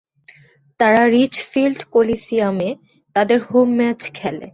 তারা 0.79 1.01
রিচফিল্ড 1.07 1.79
কলিসিয়ামে 1.91 2.69
তাদের 3.15 3.39
home 3.41 3.69
match 3.77 4.01
খেলে। 4.13 4.47